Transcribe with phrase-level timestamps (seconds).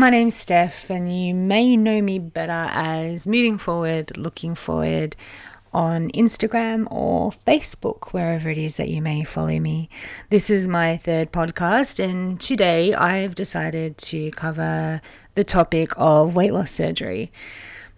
[0.00, 5.14] my name's Steph, and you may know me better as Moving Forward, Looking Forward
[5.74, 9.90] on Instagram or Facebook, wherever it is that you may follow me.
[10.30, 15.02] This is my third podcast, and today I've decided to cover
[15.34, 17.30] the topic of weight loss surgery.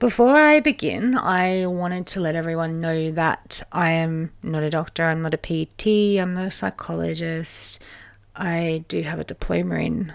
[0.01, 5.05] Before I begin, I wanted to let everyone know that I am not a doctor,
[5.05, 7.81] I'm not a PT, I'm a psychologist.
[8.35, 10.13] I do have a diploma in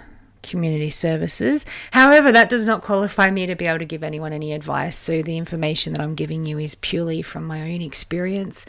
[0.47, 1.65] community services.
[1.91, 4.97] However, that does not qualify me to be able to give anyone any advice.
[4.97, 8.65] So the information that I'm giving you is purely from my own experience,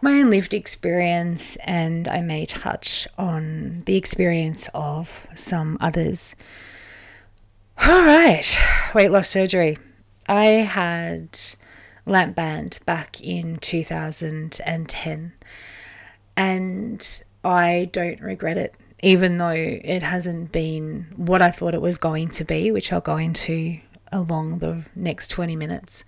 [0.00, 6.34] my own lived experience, and I may touch on the experience of some others.
[7.84, 8.58] All right,
[8.94, 9.78] weight loss surgery.
[10.28, 11.38] I had
[12.06, 15.32] lap band back in 2010
[16.36, 21.98] and I don't regret it even though it hasn't been what I thought it was
[21.98, 23.80] going to be, which I'll go into
[24.12, 26.04] along the next 20 minutes.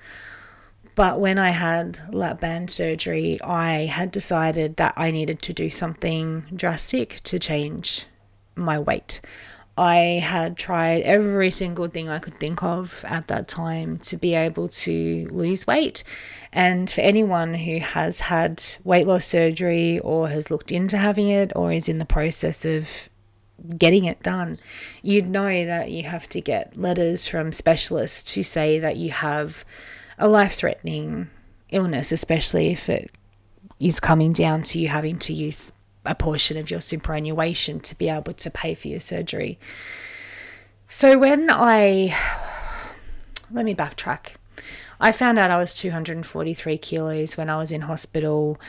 [0.95, 5.69] But when I had lap band surgery, I had decided that I needed to do
[5.69, 8.07] something drastic to change
[8.55, 9.21] my weight.
[9.77, 14.35] I had tried every single thing I could think of at that time to be
[14.35, 16.05] able to lose weight.
[16.53, 21.53] And for anyone who has had weight loss surgery or has looked into having it
[21.57, 23.09] or is in the process of
[23.77, 24.59] getting it done,
[25.03, 29.65] you'd know that you have to get letters from specialists to say that you have
[30.19, 31.31] a life threatening
[31.71, 33.11] illness, especially if it
[33.81, 35.73] is coming down to you having to use
[36.05, 39.59] a portion of your superannuation to be able to pay for your surgery.
[40.89, 42.17] So when I
[43.51, 44.35] let me backtrack.
[45.01, 48.61] I found out I was 243 kilos when I was in hospital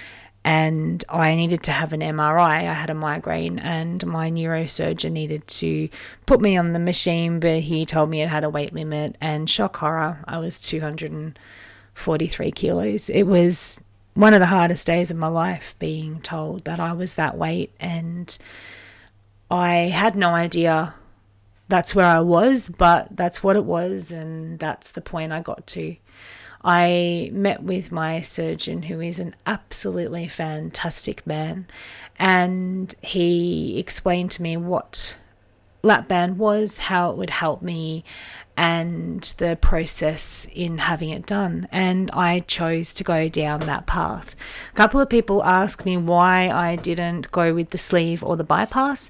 [0.44, 2.70] and I needed to have an MRI.
[2.70, 5.90] I had a migraine, and my neurosurgeon needed to
[6.28, 9.18] put me on the machine, but he told me it had a weight limit.
[9.20, 13.10] And shock horror, I was 243 kilos.
[13.10, 13.82] It was
[14.16, 17.72] one of the hardest days of my life being told that I was that weight
[17.80, 18.36] and
[19.52, 20.96] I had no idea
[21.68, 25.68] that's where I was, but that's what it was and that's the point I got
[25.68, 25.96] to.
[26.64, 31.68] I met with my surgeon, who is an absolutely fantastic man,
[32.18, 35.16] and he explained to me what
[35.84, 38.04] lap band was, how it would help me,
[38.58, 41.68] and the process in having it done.
[41.72, 44.36] And I chose to go down that path.
[44.72, 48.44] A couple of people asked me why I didn't go with the sleeve or the
[48.44, 49.10] bypass.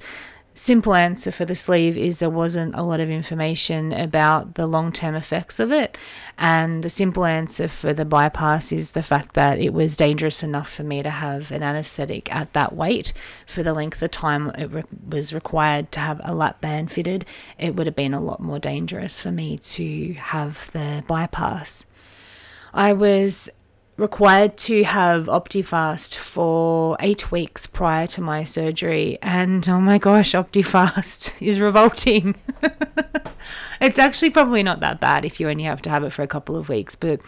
[0.58, 4.94] Simple answer for the sleeve is there wasn't a lot of information about the long
[4.94, 5.98] term effects of it.
[6.38, 10.72] And the simple answer for the bypass is the fact that it was dangerous enough
[10.72, 13.12] for me to have an anesthetic at that weight
[13.46, 17.26] for the length of time it re- was required to have a lap band fitted.
[17.60, 21.86] It would have been a lot more dangerous for me to have the bypass.
[22.74, 23.50] I was
[23.98, 29.18] required to have Optifast for eight weeks prior to my surgery.
[29.22, 32.36] And oh my gosh, Optifast is revolting.
[33.82, 36.28] it's actually probably not that bad if you only have to have it for a
[36.28, 36.96] couple of weeks.
[36.96, 37.22] But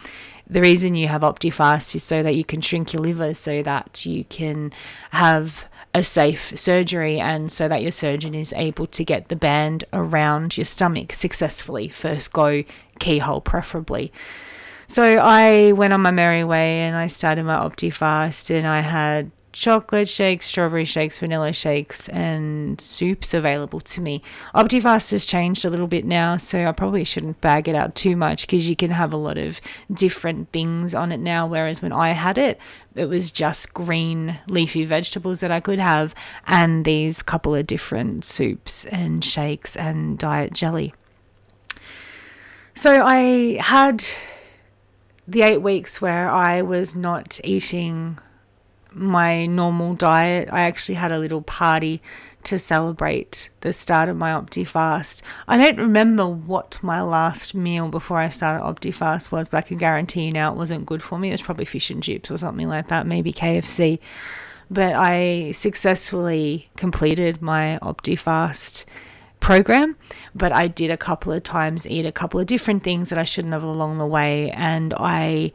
[0.50, 4.06] the reason you have Optifast is so that you can shrink your liver so that
[4.06, 4.74] you can
[5.12, 9.86] have a safe surgery and so that your surgeon is able to get the band
[9.94, 11.88] around your stomach successfully.
[11.88, 12.64] First go,
[13.00, 14.12] keyhole preferably.
[14.88, 19.32] So I went on my merry way and I started my Optifast and I had
[19.52, 24.22] chocolate shakes, strawberry shakes, vanilla shakes, and soups available to me.
[24.56, 28.16] Optifast has changed a little bit now, so I probably shouldn't bag it out too
[28.16, 29.60] much because you can have a lot of
[29.92, 31.48] different things on it now.
[31.48, 32.60] Whereas when I had it,
[32.96, 36.16] it was just green leafy vegetables that I could have,
[36.46, 40.94] and these couple of different soups and shakes and diet jelly.
[42.76, 44.06] So I had
[45.28, 48.18] the eight weeks where I was not eating
[48.94, 52.02] my normal diet, I actually had a little party
[52.44, 55.22] to celebrate the start of my Optifast.
[55.48, 59.78] I don't remember what my last meal before I started Optifast was, but I can
[59.78, 61.30] guarantee you now it wasn't good for me.
[61.30, 64.00] It was probably fish and chips or something like that, maybe KFC.
[64.70, 68.86] But I successfully completed my Optifast
[69.40, 69.96] program,
[70.36, 73.24] but I did a couple of times eat a couple of different things that I
[73.24, 75.52] shouldn't have along the way, and I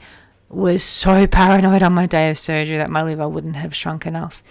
[0.49, 4.43] was so paranoid on my day of surgery that my liver wouldn't have shrunk enough.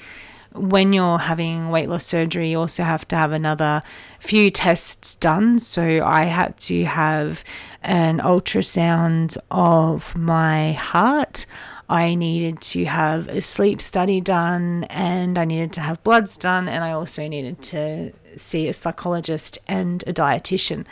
[0.54, 3.84] When you're having weight loss surgery, you also have to have another
[4.20, 5.60] few tests done.
[5.60, 7.44] So I had to have
[7.82, 11.46] an ultrasound of my heart.
[11.92, 16.70] I needed to have a sleep study done and I needed to have bloods done
[16.70, 20.86] and I also needed to see a psychologist and a dietitian.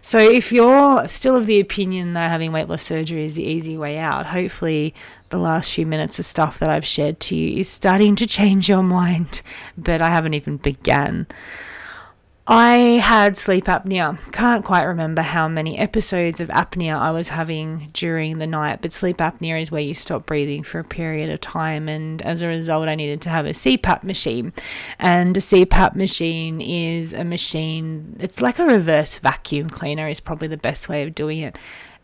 [0.00, 3.78] So if you're still of the opinion that having weight loss surgery is the easy
[3.78, 4.96] way out, hopefully
[5.28, 8.68] the last few minutes of stuff that I've shared to you is starting to change
[8.68, 9.42] your mind,
[9.78, 11.28] but I haven't even begun.
[12.44, 14.18] I had sleep apnea.
[14.32, 18.92] Can't quite remember how many episodes of apnea I was having during the night, but
[18.92, 21.88] sleep apnea is where you stop breathing for a period of time.
[21.88, 24.52] And as a result, I needed to have a CPAP machine.
[24.98, 30.48] And a CPAP machine is a machine, it's like a reverse vacuum cleaner, is probably
[30.48, 31.56] the best way of doing it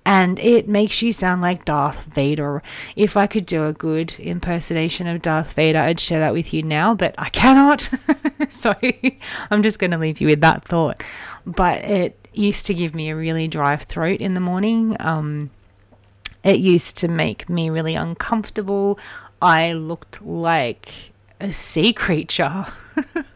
[0.08, 2.62] and it makes you sound like Darth Vader.
[2.96, 6.62] If I could do a good impersonation of Darth Vader, I'd share that with you
[6.62, 7.90] now, but I cannot.
[8.48, 8.74] so
[9.50, 11.04] I'm just going to leave you with that thought.
[11.44, 14.96] But it used to give me a really dry throat in the morning.
[14.98, 15.50] Um,
[16.42, 18.98] it used to make me really uncomfortable.
[19.42, 22.64] I looked like a sea creature.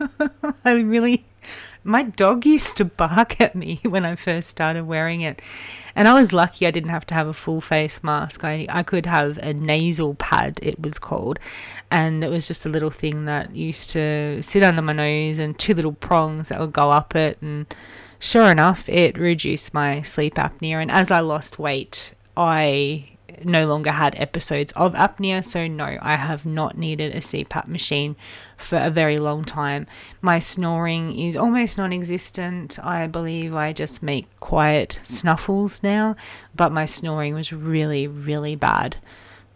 [0.65, 1.27] I really
[1.85, 5.41] my dog used to bark at me when I first started wearing it.
[5.95, 8.45] And I was lucky I didn't have to have a full face mask.
[8.45, 11.39] I, I could have a nasal pad, it was called.
[11.91, 15.59] And it was just a little thing that used to sit under my nose and
[15.59, 17.39] two little prongs that would go up it.
[17.43, 17.67] And
[18.19, 20.81] sure enough, it reduced my sleep apnea.
[20.81, 23.12] And as I lost weight, I
[23.45, 25.45] no longer had episodes of apnea.
[25.45, 28.17] So, no, I have not needed a CPAP machine
[28.57, 29.87] for a very long time.
[30.21, 32.79] My snoring is almost non existent.
[32.83, 36.17] I believe I just make quiet snuffles now,
[36.55, 38.97] but my snoring was really, really bad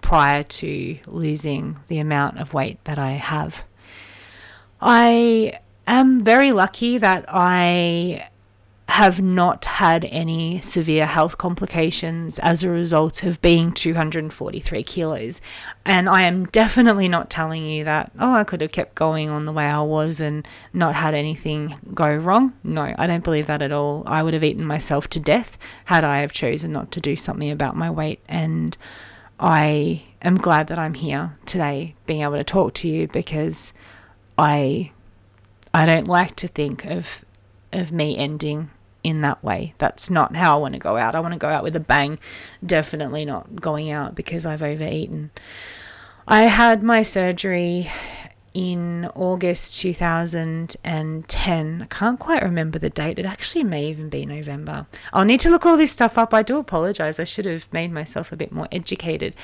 [0.00, 3.64] prior to losing the amount of weight that I have.
[4.80, 8.28] I am very lucky that I
[8.88, 15.40] have not had any severe health complications as a result of being 243 kilos.
[15.84, 19.44] And I am definitely not telling you that, oh, I could have kept going on
[19.44, 22.52] the way I was and not had anything go wrong.
[22.62, 24.04] No, I don't believe that at all.
[24.06, 27.50] I would have eaten myself to death had I have chosen not to do something
[27.50, 28.20] about my weight.
[28.28, 28.76] And
[29.40, 33.74] I am glad that I'm here today being able to talk to you because
[34.38, 34.92] I
[35.74, 37.24] I don't like to think of
[37.72, 38.70] of me ending
[39.06, 39.72] in that way.
[39.78, 41.14] That's not how I want to go out.
[41.14, 42.18] I want to go out with a bang.
[42.64, 45.30] Definitely not going out because I've overeaten.
[46.26, 47.88] I had my surgery
[48.52, 51.82] in August 2010.
[51.82, 53.20] I can't quite remember the date.
[53.20, 54.86] It actually may even be November.
[55.12, 56.34] I'll need to look all this stuff up.
[56.34, 57.20] I do apologize.
[57.20, 59.36] I should have made myself a bit more educated.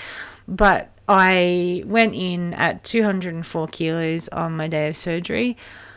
[0.49, 5.57] But I went in at 204 kilos on my day of surgery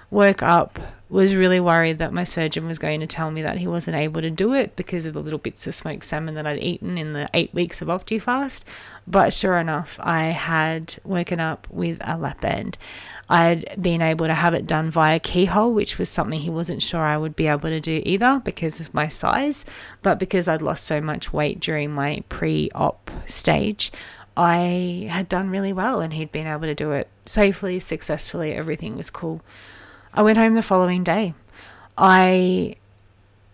[0.09, 0.79] woke up,
[1.09, 4.21] was really worried that my surgeon was going to tell me that he wasn't able
[4.21, 7.13] to do it because of the little bits of smoked salmon that I'd eaten in
[7.13, 8.63] the eight weeks of Optifast.
[9.05, 12.77] But sure enough, I had woken up with a lap band.
[13.29, 17.01] I'd been able to have it done via keyhole, which was something he wasn't sure
[17.01, 19.65] I would be able to do either because of my size.
[20.01, 23.91] But because I'd lost so much weight during my pre op stage,
[24.37, 28.53] I had done really well and he'd been able to do it safely, successfully.
[28.53, 29.41] Everything was cool.
[30.15, 31.33] I went home the following day.
[31.97, 32.77] I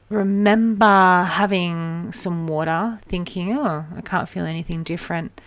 [0.10, 5.42] remember having some water, thinking, oh, I can't feel anything different.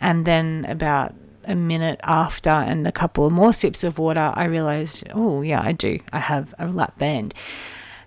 [0.00, 1.14] And then about
[1.44, 5.60] a minute after and a couple of more sips of water, I realized, oh, yeah,
[5.60, 5.98] I do.
[6.12, 7.34] I have a lap band.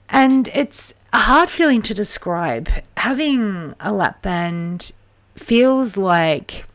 [0.10, 2.70] And it's a hard feeling to describe.
[2.96, 4.94] Having a lap band
[5.36, 6.66] feels like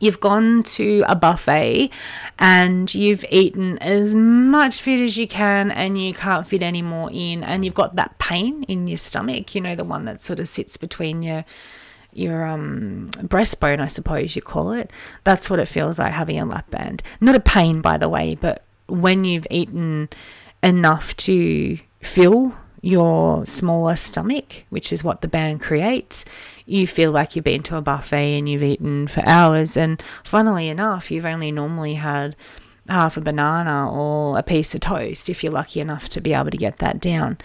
[0.00, 1.90] you've gone to a buffet
[2.38, 7.10] and you've eaten as much food as you can and you can't fit any more
[7.12, 10.40] in and you've got that pain in your stomach you know the one that sort
[10.40, 11.44] of sits between your
[12.12, 14.90] your um, breastbone i suppose you call it
[15.24, 17.02] that's what it feels like having a lap band.
[17.20, 20.08] Not a pain by the way but when you've eaten
[20.62, 26.26] enough to fill your smaller stomach, which is what the band creates,
[26.66, 29.76] you feel like you've been to a buffet and you've eaten for hours.
[29.76, 32.36] And funnily enough, you've only normally had
[32.86, 36.50] half a banana or a piece of toast if you're lucky enough to be able
[36.50, 37.38] to get that down.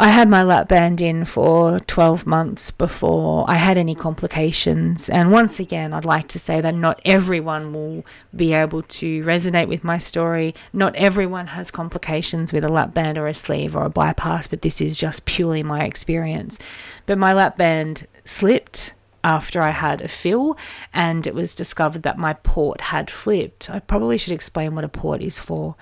[0.00, 5.08] I had my lap band in for 12 months before I had any complications.
[5.08, 9.66] And once again, I'd like to say that not everyone will be able to resonate
[9.66, 10.54] with my story.
[10.72, 14.62] Not everyone has complications with a lap band or a sleeve or a bypass, but
[14.62, 16.60] this is just purely my experience.
[17.06, 20.56] But my lap band slipped after I had a fill,
[20.94, 23.68] and it was discovered that my port had flipped.
[23.68, 25.74] I probably should explain what a port is for.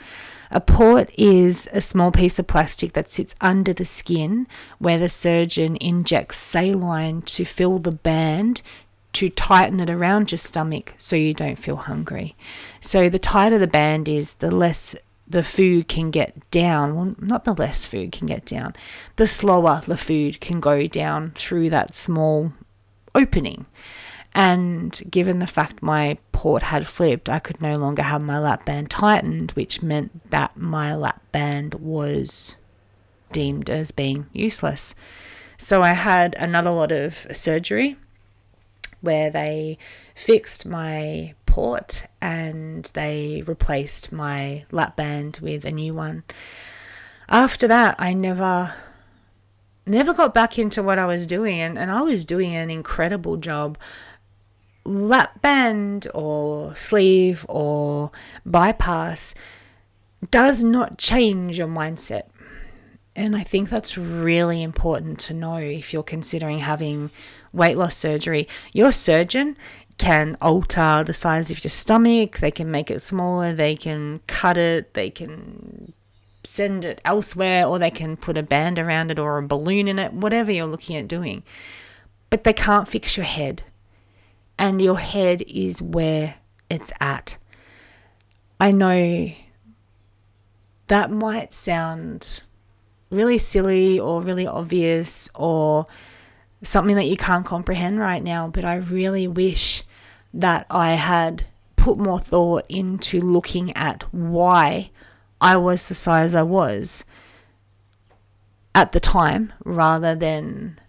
[0.51, 4.47] A port is a small piece of plastic that sits under the skin
[4.79, 8.63] where the surgeon injects saline to fill the band
[9.15, 12.37] to tighten it around your stomach so you don't feel hungry.
[12.81, 14.95] So the tighter the band is, the less
[15.27, 16.95] the food can get down.
[16.95, 18.75] Well, not the less food can get down,
[19.17, 22.53] the slower the food can go down through that small
[23.15, 23.67] opening.
[24.37, 28.67] And given the fact my port had flipped, I could no longer have my lap
[28.67, 32.59] band tightened, which meant that my lap band was
[33.33, 34.95] deemed as being useless.
[35.57, 37.97] So I had another lot of surgery
[39.01, 39.79] where they
[40.15, 46.25] fixed my port and they replaced my lap band with a new one.
[47.31, 48.75] After that, I never
[49.87, 53.37] never got back into what I was doing and, and I was doing an incredible
[53.37, 53.79] job.
[54.87, 58.13] Lap band or sleeve or
[58.45, 59.35] bypass
[60.31, 62.25] does not change your mindset.
[63.17, 67.11] And I think that's really important to know if you're considering having
[67.53, 68.47] weight loss surgery.
[68.73, 69.57] Your surgeon
[69.99, 74.59] can alter the size of your stomach, they can make it smaller, they can cut
[74.59, 75.95] it, they can
[76.45, 79.99] send it elsewhere, or they can put a band around it or a balloon in
[79.99, 81.43] it, whatever you're looking at doing.
[82.29, 83.63] But they can't fix your head.
[84.59, 86.37] And your head is where
[86.71, 87.39] it's at.
[88.59, 89.33] I know
[90.87, 92.43] that might sound
[93.11, 95.87] really silly or really obvious or
[96.63, 99.85] something that you can't comprehend right now, but I really wish
[100.33, 101.47] that I had
[101.77, 104.91] put more thought into looking at why
[105.41, 107.05] I was the size I was
[108.75, 110.81] at the time rather than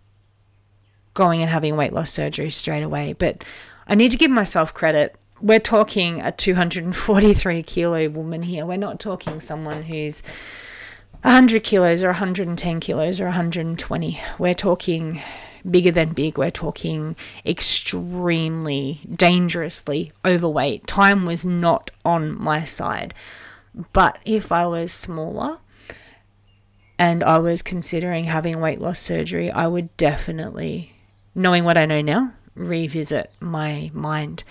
[1.18, 3.14] going and having weight loss surgery straight away.
[3.18, 3.44] But
[3.88, 5.16] I need to give myself credit.
[5.42, 8.66] We're talking a 243 kilo woman here.
[8.66, 10.22] We're not talking someone who's
[11.24, 14.22] 100 kilos or 110 kilos or 120.
[14.38, 15.22] We're talking
[15.70, 16.38] bigger than big.
[16.38, 20.86] We're talking extremely dangerously overweight.
[20.86, 23.14] Time was not on my side.
[23.94, 25.60] But if I was smaller
[26.98, 30.96] and I was considering having weight loss surgery, I would definitely,
[31.38, 34.44] knowing what I know now, revisit my mind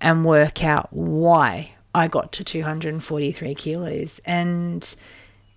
[0.00, 4.20] and work out why I got to 243 kilos.
[4.24, 4.94] And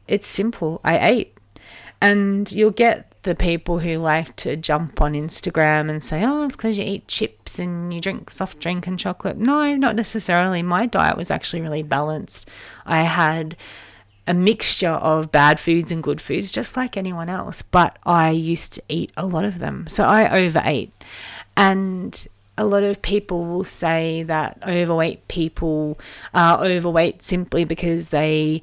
[0.08, 0.80] it's simple.
[0.84, 1.38] I ate.
[2.02, 6.56] And you'll get the people who like to jump on Instagram and say, oh, it's
[6.56, 9.38] because you eat chips and you drink soft drink and chocolate.
[9.38, 10.62] No, not necessarily.
[10.62, 12.50] My diet was actually really balanced.
[12.86, 13.58] I had
[14.28, 18.74] a mixture of bad foods and good foods, just like anyone else, but I used
[18.74, 19.88] to eat a lot of them.
[19.88, 20.92] So I overate.
[21.56, 25.98] And a lot of people will say that overweight people
[26.34, 28.62] are overweight simply because they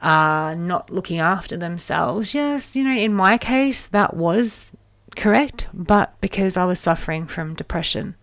[0.00, 2.34] are not looking after themselves.
[2.34, 4.72] Yes, you know, in my case, that was
[5.14, 8.14] correct, but because I was suffering from depression,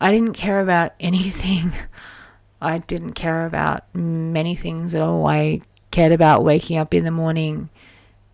[0.00, 1.72] I didn't care about anything.
[2.60, 5.26] I didn't care about many things at all.
[5.26, 7.70] I cared about waking up in the morning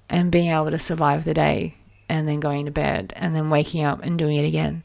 [0.09, 1.77] and being able to survive the day
[2.09, 4.83] and then going to bed and then waking up and doing it again.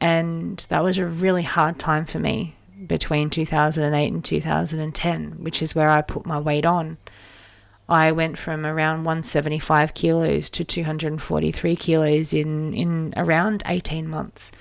[0.00, 2.56] And that was a really hard time for me
[2.86, 6.98] between 2008 and 2010, which is where I put my weight on.
[7.88, 14.52] I went from around 175 kilos to 243 kilos in, in around 18 months.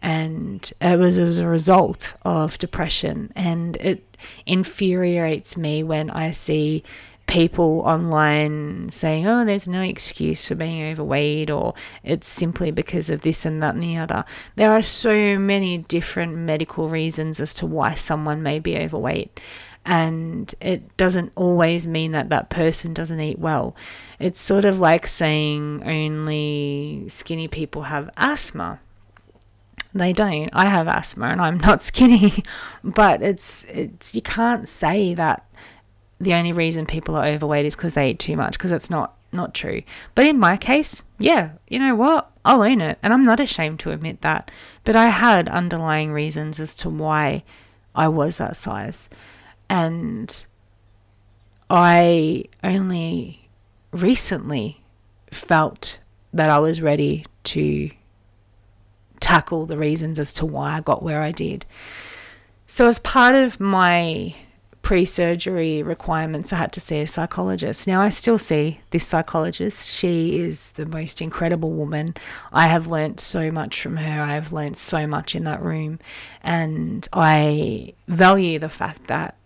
[0.00, 3.32] And it was as a result of depression.
[3.34, 4.13] And it
[4.46, 6.84] infuriates me when I see
[7.26, 13.22] people online saying, oh, there's no excuse for being overweight, or it's simply because of
[13.22, 14.24] this and that and the other.
[14.56, 19.40] There are so many different medical reasons as to why someone may be overweight
[19.86, 23.76] and it doesn't always mean that that person doesn't eat well.
[24.18, 28.80] It's sort of like saying only skinny people have asthma.
[29.94, 30.50] They don't.
[30.52, 32.42] I have asthma and I'm not skinny,
[32.82, 35.46] but it's it's you can't say that
[36.20, 39.14] the only reason people are overweight is because they eat too much because it's not
[39.32, 39.80] not true.
[40.14, 42.30] But in my case, yeah, you know what?
[42.44, 44.50] I'll own it and I'm not ashamed to admit that.
[44.84, 47.44] But I had underlying reasons as to why
[47.94, 49.08] I was that size.
[49.68, 50.44] And
[51.70, 53.48] I only
[53.92, 54.82] recently
[55.30, 56.00] felt
[56.32, 57.90] that I was ready to
[59.24, 61.64] tackle the reasons as to why I got where I did.
[62.66, 64.34] So, as part of my
[64.82, 67.86] pre surgery requirements, I had to see a psychologist.
[67.86, 69.90] Now, I still see this psychologist.
[69.90, 72.14] She is the most incredible woman.
[72.52, 74.22] I have learnt so much from her.
[74.22, 76.00] I have learnt so much in that room.
[76.42, 79.36] And I value the fact that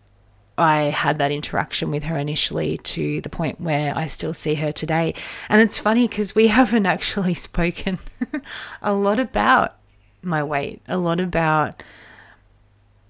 [0.59, 4.73] I had that interaction with her initially to the point where I still see her
[4.73, 5.15] today.
[5.49, 7.99] And it's funny because we haven't actually spoken
[8.83, 9.77] a lot about
[10.23, 11.83] my weight, a lot about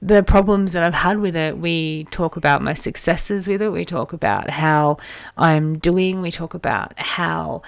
[0.00, 1.58] the problems that I've had with it.
[1.58, 3.70] We talk about my successes with it.
[3.70, 4.98] We talk about how
[5.36, 6.20] I'm doing.
[6.20, 7.62] We talk about how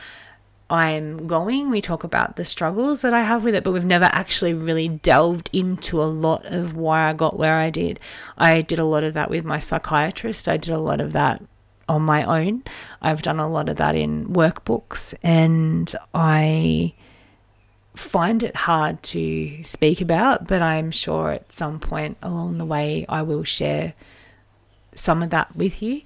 [0.70, 1.68] I'm going.
[1.68, 4.88] We talk about the struggles that I have with it, but we've never actually really
[4.88, 7.98] delved into a lot of why I got where I did.
[8.38, 10.48] I did a lot of that with my psychiatrist.
[10.48, 11.42] I did a lot of that
[11.88, 12.62] on my own.
[13.02, 16.94] I've done a lot of that in workbooks, and I
[17.96, 23.04] find it hard to speak about, but I'm sure at some point along the way
[23.08, 23.94] I will share
[24.94, 26.02] some of that with you.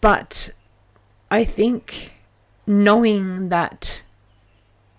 [0.00, 0.50] But
[1.30, 2.12] I think
[2.68, 4.02] knowing that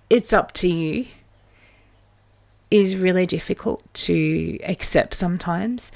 [0.09, 1.05] it's up to you
[2.71, 5.91] is really difficult to accept sometimes.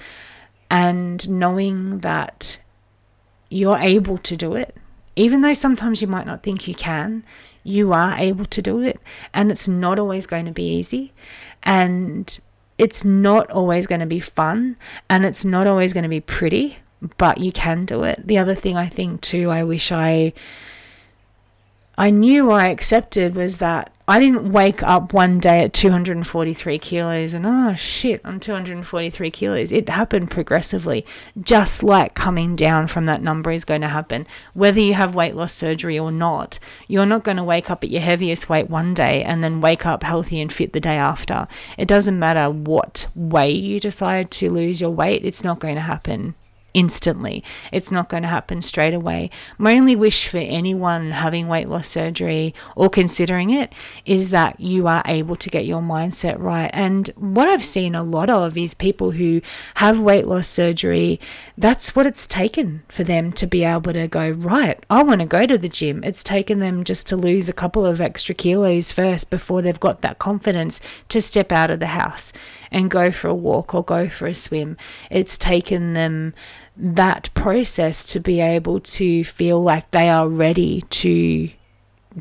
[0.69, 2.59] And knowing that
[3.49, 4.75] you're able to do it,
[5.15, 7.23] even though sometimes you might not think you can,
[7.63, 8.99] you are able to do it.
[9.33, 11.11] And it's not always going to be easy.
[11.63, 12.39] And
[12.77, 14.77] it's not always going to be fun.
[15.09, 16.77] And it's not always going to be pretty,
[17.17, 18.27] but you can do it.
[18.27, 20.33] The other thing I think, too, I wish I.
[21.95, 27.35] I knew I accepted was that I didn't wake up one day at 243 kilos
[27.35, 29.71] and oh shit, I'm 243 kilos.
[29.71, 31.05] It happened progressively,
[31.39, 34.25] just like coming down from that number is going to happen.
[34.55, 36.57] Whether you have weight loss surgery or not,
[36.87, 39.85] you're not going to wake up at your heaviest weight one day and then wake
[39.85, 41.47] up healthy and fit the day after.
[41.77, 45.81] It doesn't matter what way you decide to lose your weight, it's not going to
[45.81, 46.33] happen
[46.73, 47.43] instantly.
[47.71, 49.29] It's not going to happen straight away.
[49.57, 53.73] My only wish for anyone having weight loss surgery or considering it
[54.05, 56.71] is that you are able to get your mindset right.
[56.73, 59.41] And what I've seen a lot of is people who
[59.75, 61.19] have weight loss surgery,
[61.57, 65.27] that's what it's taken for them to be able to go, right, I want to
[65.27, 66.03] go to the gym.
[66.03, 70.01] It's taken them just to lose a couple of extra kilos first before they've got
[70.01, 72.33] that confidence to step out of the house
[72.71, 74.75] and go for a walk or go for a swim.
[75.09, 76.33] It's taken them
[76.75, 81.49] that process to be able to feel like they are ready to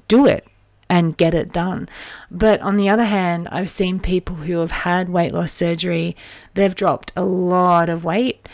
[0.09, 0.47] do it
[0.89, 1.89] and get it done.
[2.31, 6.15] But on the other hand, I've seen people who have had weight loss surgery,
[6.53, 8.47] they've dropped a lot of weight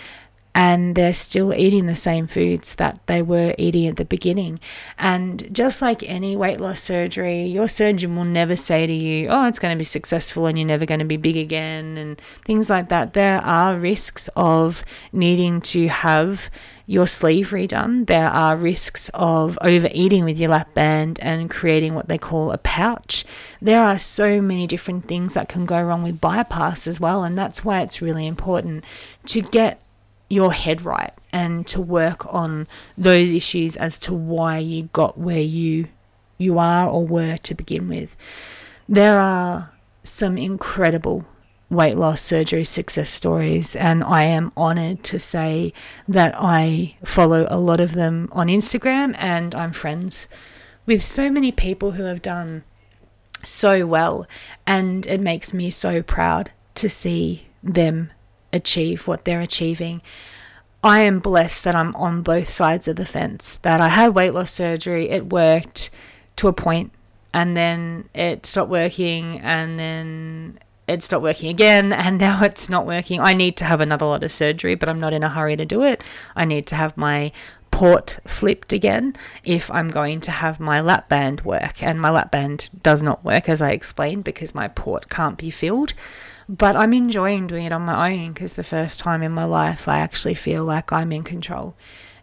[0.59, 4.59] and they're still eating the same foods that they were eating at the beginning.
[4.99, 9.47] And just like any weight loss surgery, your surgeon will never say to you, Oh,
[9.47, 12.69] it's going to be successful and you're never going to be big again, and things
[12.69, 13.13] like that.
[13.13, 16.51] There are risks of needing to have
[16.87, 18.09] your sleeve redone.
[18.09, 22.59] There are risks of overeating with your lap band and creating what they call a
[22.59, 23.25] pouch.
[23.63, 27.39] There are so many different things that can go wrong with bypass as well, and
[27.39, 28.83] that's why it's really important
[29.27, 29.83] to get
[30.29, 35.41] your head right and to work on those issues as to why you got where
[35.41, 35.89] you
[36.37, 38.17] you are or were to begin with.
[38.89, 39.73] There are
[40.05, 41.27] some incredible
[41.69, 45.73] weight loss surgery success stories, and I am honored to say
[46.07, 50.29] that I follow a lot of them on Instagram and I'm friends
[50.87, 52.65] with so many people who have done
[53.45, 54.27] so well,
[54.67, 58.11] and it makes me so proud to see them
[58.53, 60.03] achieve what they're achieving.
[60.83, 63.57] I am blessed that I'm on both sides of the fence.
[63.63, 65.91] That I had weight loss surgery, it worked
[66.37, 66.93] to a point,
[67.35, 72.87] and then it stopped working, and then it stopped working again, and now it's not
[72.87, 73.21] working.
[73.21, 75.65] I need to have another lot of surgery, but I'm not in a hurry to
[75.65, 76.03] do it.
[76.37, 77.33] I need to have my
[77.71, 82.31] port flipped again if I'm going to have my lap band work, and my lap
[82.31, 85.93] band does not work as I explained because my port can't be filled.
[86.49, 89.87] But I'm enjoying doing it on my own because the first time in my life
[89.87, 91.75] I actually feel like I'm in control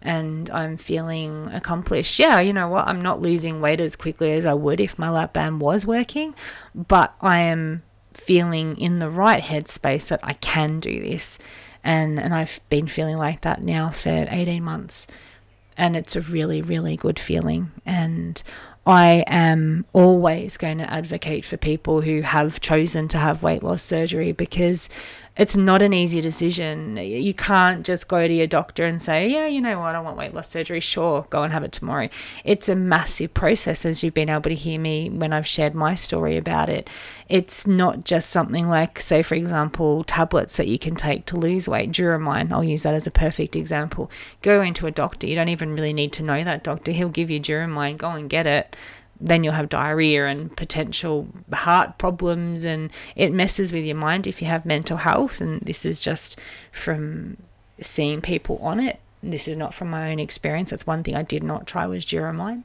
[0.01, 2.17] and I'm feeling accomplished.
[2.17, 2.87] Yeah, you know what?
[2.87, 6.33] I'm not losing weight as quickly as I would if my lap band was working,
[6.73, 7.83] but I am
[8.13, 11.37] feeling in the right headspace that I can do this.
[11.83, 15.05] And and I've been feeling like that now for 18 months.
[15.77, 18.41] And it's a really really good feeling and
[18.85, 23.81] I am always going to advocate for people who have chosen to have weight loss
[23.81, 24.89] surgery because
[25.37, 26.95] it's not an easy decision.
[26.95, 30.17] You can't just go to your doctor and say, Yeah, you know what, I want
[30.17, 30.79] weight loss surgery.
[30.79, 32.09] Sure, go and have it tomorrow.
[32.45, 35.93] It's a massive process, as you've been able to hear me when I've shared my
[35.93, 36.89] story about it.
[37.27, 41.67] It's not just something like, say, for example, tablets that you can take to lose
[41.67, 41.91] weight.
[41.91, 44.09] Duromine, I'll use that as a perfect example.
[44.41, 45.27] Go into a doctor.
[45.27, 46.93] You don't even really need to know that doctor.
[46.93, 48.75] He'll give you Duromine, go and get it
[49.19, 54.41] then you'll have diarrhea and potential heart problems and it messes with your mind if
[54.41, 56.39] you have mental health and this is just
[56.71, 57.37] from
[57.79, 61.23] seeing people on it this is not from my own experience that's one thing i
[61.23, 62.63] did not try was duromine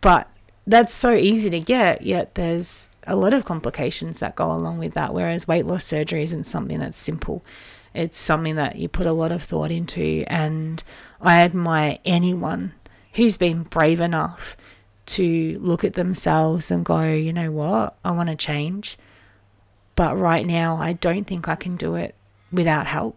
[0.00, 0.28] but
[0.66, 4.94] that's so easy to get, yet there's a lot of complications that go along with
[4.94, 5.12] that.
[5.12, 7.42] Whereas weight loss surgery isn't something that's simple,
[7.94, 10.24] it's something that you put a lot of thought into.
[10.28, 10.82] And
[11.20, 12.72] I admire anyone
[13.14, 14.56] who's been brave enough
[15.10, 18.96] to look at themselves and go, you know what, I want to change.
[19.96, 22.14] But right now, I don't think I can do it
[22.52, 23.16] without help.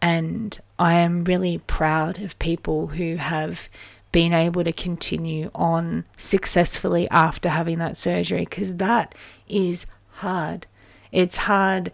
[0.00, 3.68] And I am really proud of people who have
[4.12, 9.14] been able to continue on successfully after having that surgery because that
[9.48, 10.66] is hard.
[11.12, 11.92] It's hard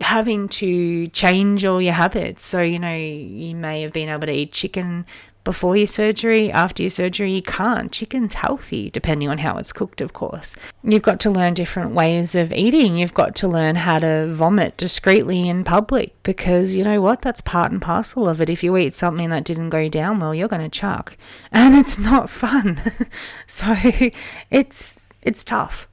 [0.00, 2.44] having to change all your habits.
[2.44, 5.06] So, you know, you may have been able to eat chicken
[5.48, 7.90] before your surgery, after your surgery, you can't.
[7.90, 10.54] Chicken's healthy, depending on how it's cooked, of course.
[10.84, 12.98] You've got to learn different ways of eating.
[12.98, 17.22] You've got to learn how to vomit discreetly in public because you know what?
[17.22, 18.50] That's part and parcel of it.
[18.50, 21.16] If you eat something that didn't go down well, you're going to chuck,
[21.50, 22.78] and it's not fun.
[23.46, 23.74] so
[24.50, 25.88] it's it's tough,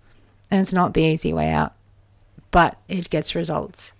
[0.51, 1.75] and it's not the easy way out,
[2.51, 3.93] but it gets results.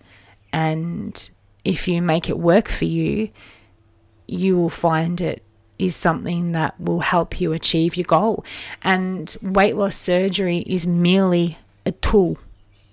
[0.51, 1.29] And
[1.63, 3.29] if you make it work for you,
[4.27, 5.44] you will find it
[5.77, 8.45] is something that will help you achieve your goal.
[8.83, 12.37] And weight loss surgery is merely a tool.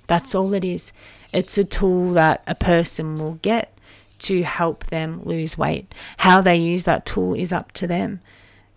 [0.06, 0.92] That's all it is.
[1.32, 3.72] It's a tool that a person will get
[4.20, 5.92] to help them lose weight.
[6.18, 8.20] How they use that tool is up to them.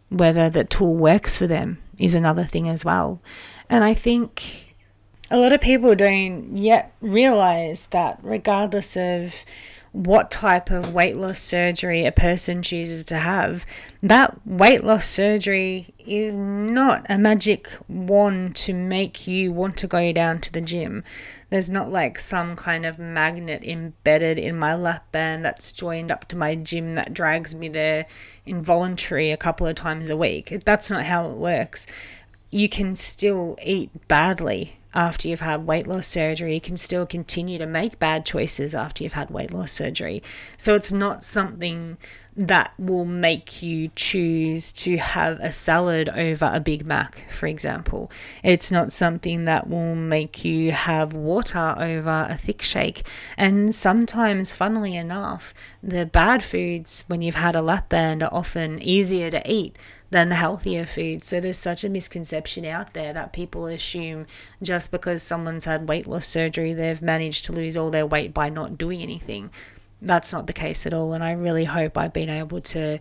[0.09, 3.19] Whether the tool works for them is another thing as well.
[3.69, 4.75] And I think
[5.29, 9.43] a lot of people don't yet realize that, regardless of
[9.95, 13.65] what type of weight loss surgery a person chooses to have,
[14.03, 20.11] that weight loss surgery is not a magic wand to make you want to go
[20.11, 21.01] down to the gym.
[21.49, 26.27] There's not like some kind of magnet embedded in my lap band that's joined up
[26.27, 28.05] to my gym that drags me there
[28.45, 30.61] involuntary a couple of times a week.
[30.65, 31.87] That's not how it works.
[32.51, 36.55] You can still eat badly after you've had weight loss surgery.
[36.55, 40.23] You can still continue to make bad choices after you've had weight loss surgery.
[40.57, 41.97] So it's not something
[42.37, 48.11] that will make you choose to have a salad over a Big Mac, for example.
[48.43, 53.07] It's not something that will make you have water over a thick shake.
[53.37, 58.81] And sometimes, funnily enough, the bad foods, when you've had a lap band, are often
[58.81, 59.77] easier to eat
[60.15, 61.27] than the healthier foods.
[61.27, 64.25] So there's such a misconception out there that people assume
[64.63, 68.49] just because someone's had weight loss surgery, they've managed to lose all their weight by
[68.49, 69.51] not doing anything
[70.01, 71.13] that's not the case at all.
[71.13, 72.99] And I really hope I've been able to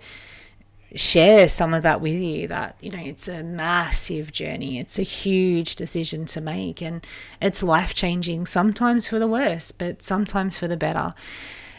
[0.96, 5.02] share some of that with you that you know it's a massive journey it's a
[5.02, 7.04] huge decision to make and
[7.42, 11.10] it's life changing sometimes for the worse but sometimes for the better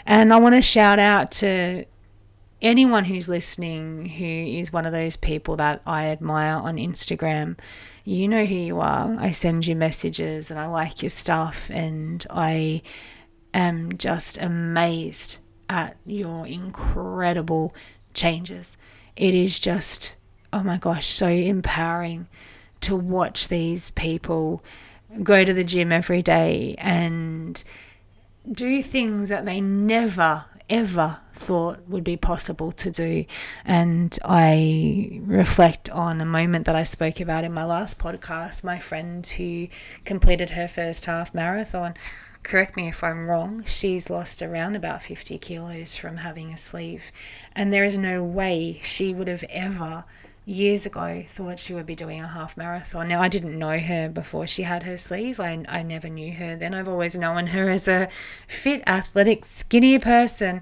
[0.05, 1.85] and i want to shout out to
[2.65, 7.57] anyone who's listening who is one of those people that i admire on instagram
[8.03, 12.25] you know who you are i send you messages and i like your stuff and
[12.29, 12.81] i
[13.53, 15.37] am just amazed
[15.69, 17.73] at your incredible
[18.13, 18.77] changes.
[19.15, 20.15] It is just,
[20.51, 22.27] oh my gosh, so empowering
[22.81, 24.63] to watch these people
[25.23, 27.63] go to the gym every day and
[28.51, 33.25] do things that they never, ever thought would be possible to do.
[33.65, 38.79] And I reflect on a moment that I spoke about in my last podcast, my
[38.79, 39.67] friend who
[40.05, 41.95] completed her first half marathon
[42.45, 47.11] correct me if I'm wrong, she's lost around about 50 kilos from having a sleeve.
[47.55, 50.05] And there is no way she would have ever,
[50.45, 53.07] years ago, thought she would be doing a half marathon.
[53.07, 55.39] Now, I didn't know her before she had her sleeve.
[55.39, 56.75] I, I never knew her then.
[56.75, 58.09] I've always known her as a
[58.47, 60.61] fit, athletic, skinny person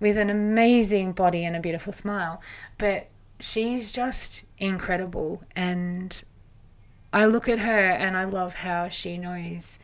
[0.00, 2.40] with an amazing body and a beautiful smile.
[2.76, 3.08] But
[3.40, 5.42] she's just incredible.
[5.54, 6.22] And
[7.12, 9.78] I look at her and I love how she knows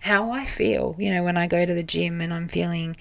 [0.00, 2.96] how I feel, you know, when I go to the gym and I'm feeling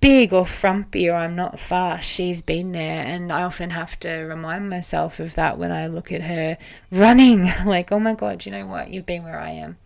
[0.00, 3.04] big or frumpy or I'm not fast, she's been there.
[3.04, 6.58] And I often have to remind myself of that when I look at her
[6.90, 7.50] running.
[7.64, 8.90] like, oh my God, you know what?
[8.90, 9.78] You've been where I am.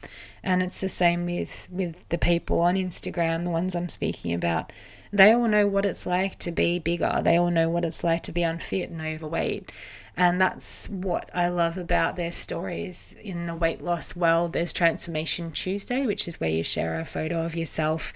[0.43, 4.73] And it's the same with, with the people on Instagram, the ones I'm speaking about.
[5.15, 7.21] They all know what it's like to be bigger.
[7.23, 9.71] They all know what it's like to be unfit and overweight.
[10.17, 13.15] And that's what I love about their stories.
[13.23, 17.45] In the weight loss world, there's Transformation Tuesday, which is where you share a photo
[17.45, 18.13] of yourself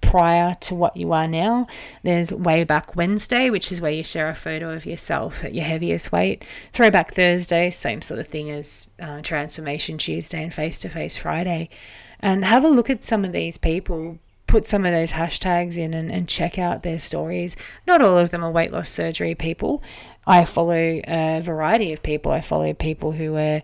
[0.00, 1.66] prior to what you are now.
[2.04, 5.64] There's Way Back Wednesday, which is where you share a photo of yourself at your
[5.64, 6.44] heaviest weight.
[6.72, 11.70] Throwback Thursday, same sort of thing as uh, Transformation Tuesday and Face to Face Friday.
[12.20, 15.94] And have a look at some of these people put some of those hashtags in
[15.94, 17.56] and, and check out their stories.
[17.86, 19.82] Not all of them are weight loss surgery people.
[20.26, 22.32] I follow a variety of people.
[22.32, 23.62] I follow people who are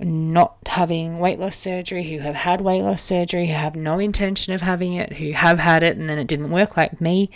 [0.00, 4.52] not having weight loss surgery, who have had weight loss surgery, who have no intention
[4.52, 7.30] of having it, who have had it and then it didn't work like me.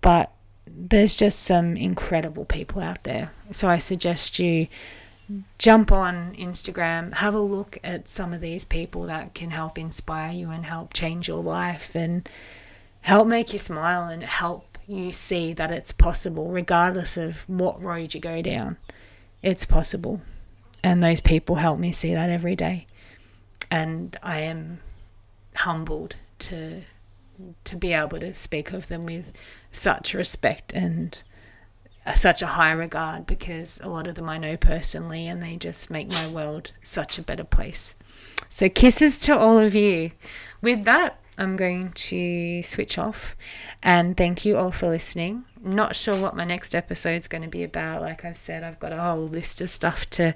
[0.00, 0.32] But
[0.66, 3.32] there's just some incredible people out there.
[3.50, 4.68] So I suggest you
[5.58, 10.32] jump on Instagram, have a look at some of these people that can help inspire
[10.32, 12.28] you and help change your life and
[13.02, 18.14] help make you smile and help you see that it's possible, regardless of what road
[18.14, 18.76] you go down.
[19.42, 20.22] It's possible
[20.82, 22.86] and those people help me see that every day
[23.70, 24.80] and i am
[25.56, 26.82] humbled to
[27.64, 29.32] to be able to speak of them with
[29.70, 31.22] such respect and
[32.16, 35.90] such a high regard because a lot of them I know personally and they just
[35.90, 37.94] make my world such a better place.
[38.48, 40.12] So, kisses to all of you.
[40.62, 43.36] With that, I'm going to switch off
[43.82, 45.44] and thank you all for listening.
[45.62, 48.02] Not sure what my next episode is going to be about.
[48.02, 50.34] Like I've said, I've got a whole list of stuff to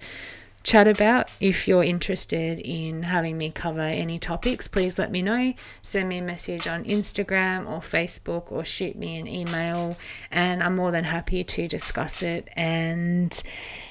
[0.63, 1.31] chat about.
[1.41, 5.55] If you're interested in having me cover any topics, please let me know.
[5.83, 9.97] Send me a message on Instagram or Facebook or shoot me an email,
[10.31, 13.43] and I'm more than happy to discuss it and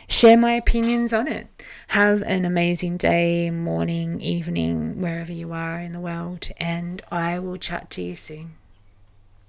[0.08, 1.48] share my opinions on it.
[1.90, 7.58] Have an amazing day, morning, evening, wherever you are in the world, and I will
[7.58, 8.56] chat to you soon.